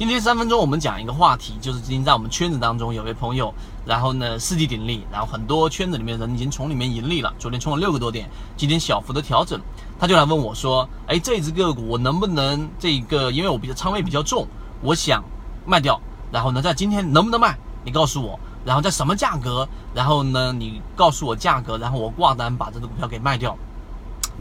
[0.00, 3.52] 今天三分钟我们讲一个话题，就是今天在我们圈子当中有位朋友，
[3.84, 8.26] 然后呢世纪鼎立，然后很多圈子里面人已经从里面盈利了，昨天冲了六个多点，
[8.56, 9.60] 今天小幅的调整，
[9.98, 14.46] 他就来问我说，哎，这只个股我能不能这个，因为我比较仓位比较重，
[14.80, 15.22] 我想
[15.66, 16.00] 卖掉，
[16.32, 17.54] 然后呢在今天能不能卖？
[17.84, 19.68] 你告诉我，然后在什么价格？
[19.94, 23.54] 然后呢你告诉我价格，然后我挂单把这个股票给卖掉。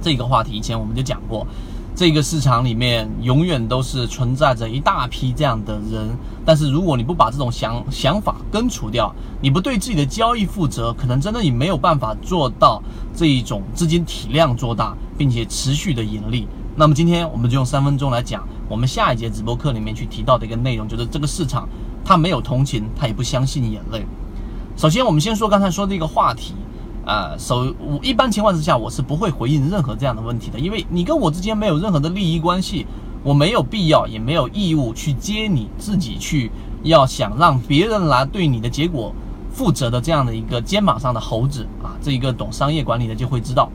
[0.00, 1.44] 这个话题以前我们就讲过。
[1.98, 6.08] 这个市场里面永远都是存在着一大批这样的人，
[6.44, 9.12] 但是如果你不把这种想想法根除掉，
[9.42, 12.80] 你不对自己的交易负责，可能真的你没有办法做到
[13.16, 16.46] 这一种资金体量做大，并且持续的盈利。
[16.76, 21.68] 那么今天我们就用三分钟来讲我们下一节直播课里面去提到的一个内容，就是这个市场
[22.04, 24.06] 它没有同情，它也不相信眼泪。
[24.76, 26.54] 首先我们先说刚才说的一个话题。
[27.08, 32.86] 啊，首我一般情况之下，我是不会回应任何这样的问题的，因为你跟我之间没有任何的利益关系，
[33.24, 39.10] 我没有必要也没有义务去接你自己去要想让别人来对你的结果
[39.50, 43.70] 负责的这样的一个肩膀上的猴子啊，这一个懂商业管理的就会知道，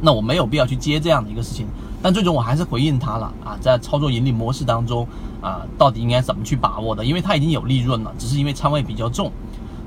[0.00, 1.66] 那我没有必要去接这样的一个事情，
[2.00, 5.04] 但最终我还是回应他了啊，在操作盈利模式当中
[5.42, 9.32] 啊，到底应该怎么去把握的，因为他已经有利润了，只是因为仓位比较重。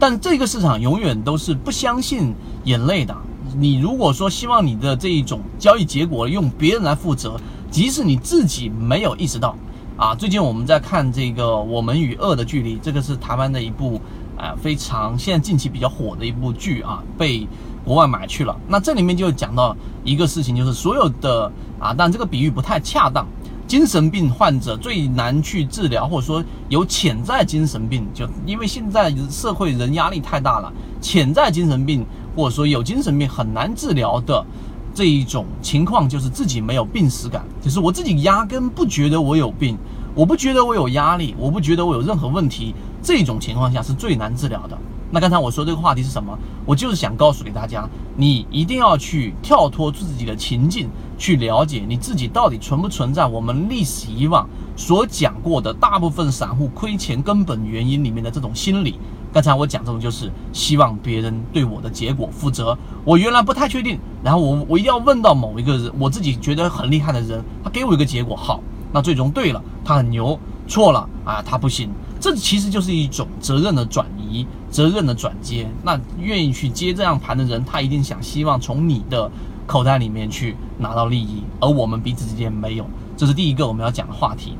[0.00, 2.34] 但这个市场永远都是不相信
[2.64, 3.14] 眼泪的。
[3.58, 7.38] 你如果说希望你的这一种交易结果用别人来负责，
[7.70, 9.54] 即使你自己没有意识到，
[9.98, 14.00] 啊，最近我们在看这个《我们与恶的距离》，这个是台湾的一部
[14.38, 17.46] 啊非常现在近期比较火的一部剧啊，被
[17.84, 18.56] 国外买去了。
[18.68, 23.26] 那这里面就讲到一个事情，就是所有的啊，但这个比喻不太恰当。
[23.70, 32.04] 精神病患者最难去治疗，或者说有潜在精神病，就因为现在社会人压力太大了，潜在精神病
[32.34, 34.44] 或者说有精神病很难治疗的
[34.92, 39.78] 这一种情况，就是自己没有病史感，就是我自己压根不觉得我有病，
[40.16, 44.76] 我不觉得我有压力，我不觉得我有任何问题，这种情况下是最难治疗的。
[45.12, 46.36] 那刚才我说这个话题是什么？
[46.66, 50.88] 我就是想告诉给大家，你一定要去跳脱自己的情境，
[51.20, 58.98] 去了解你自己到底存不存在我们历史以往所讲过的大部分散户亏钱根本原因里面的这种心理。
[59.30, 62.76] 刚才我讲这种就是希望别人对我的结果负责。
[63.04, 68.60] 我原来不太确定，然后我我一定要问到某一个人，我自己觉得很厉害的人，他给我一个结果，好，
[68.90, 71.90] 那最终对了，他很牛；错了啊，他不行。
[72.18, 75.68] 这其实就是一种责任的转移，责任的转接。
[75.82, 79.30] 那愿意去接这样盘的人，他一定想希望从你的
[79.70, 82.84] 口袋里面去拿到利益，而我们彼此之间没有。
[83.16, 84.56] 这是第一个我们要讲的话题。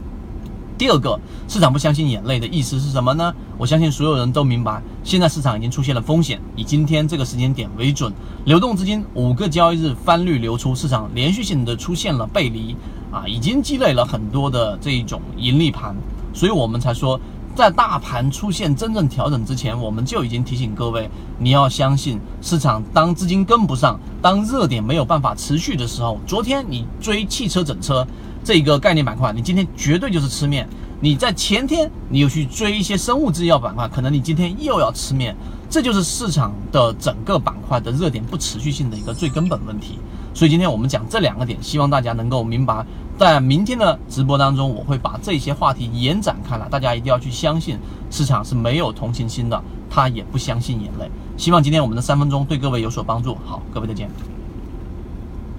[0.79, 3.35] 第二个，市场不相信眼泪的意思是什么呢？
[3.59, 6.41] 我相信所有人都明白，现在市场已经出现了风险。
[6.55, 8.13] 以今天这个时间点为准，
[8.45, 12.77] 流动资金五个交易日翻绿流出，市场连续性的出现了背离
[13.11, 15.93] 啊，已经积累了很多的这一种盈利盘，
[16.33, 17.21] 所以我们才说。
[17.55, 22.83] 在大盘出现真正调整之前，我们就已经提醒各位，你要相信市场。
[22.95, 28.07] 当资金跟不上，当热点没有办法持续的时候，昨天你追汽车整车
[28.43, 30.69] 这个概念板块，你今天绝对就是吃面。
[31.03, 35.35] 你在前天你又去追一些生物制药板块，可能你今天又要吃面。
[35.71, 39.99] 这就是市场的整个板块的热点不持续性的一个最根本问题。
[40.35, 42.85] 所以今天我们讲这两个点，希望大家能够明白。
[43.17, 47.79] 在明天的直播当中，我会把这些话题延展开来，大家一定要去相信
[48.11, 51.11] 市场是没有同情心的，他也不相信眼泪。
[51.37, 53.39] 希望今天我们的三分钟对各位有所帮助。
[53.47, 54.11] 好，各位再见。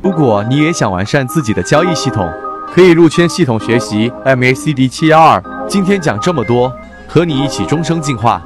[0.03, 2.27] 如果你也想完善自己的交易系统，
[2.73, 5.41] 可以入圈系统学习 MACD 七幺二。
[5.67, 6.71] 今天讲这么多，
[7.07, 8.41] 和你一起终生进化。